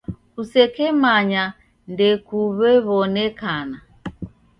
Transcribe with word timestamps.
Kusekemanya 0.33 1.43
ndekuw'ew'onekana. 1.91 3.77